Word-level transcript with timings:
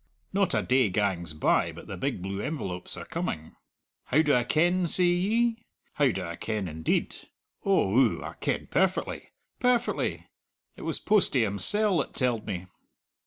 Not 0.33 0.55
a 0.55 0.63
day 0.63 0.89
gangs 0.89 1.35
by 1.35 1.71
but 1.71 1.85
the 1.85 1.95
big 1.95 2.23
blue 2.23 2.41
envelopes 2.41 2.97
are 2.97 3.05
coming. 3.05 3.55
How 4.05 4.23
do 4.23 4.33
I 4.33 4.43
ken? 4.43 4.87
say 4.87 5.03
ye! 5.03 5.57
How 5.93 6.09
do 6.09 6.23
I 6.25 6.37
ken, 6.37 6.67
indeed? 6.67 7.15
Oh 7.63 7.95
ooh, 7.95 8.23
I 8.23 8.33
ken 8.33 8.65
perfectly. 8.71 9.29
Perfectly! 9.59 10.25
It 10.75 10.81
was 10.81 10.97
Postie 10.97 11.43
himsell 11.43 11.99
that 11.99 12.15
telled 12.15 12.47
me." 12.47 12.65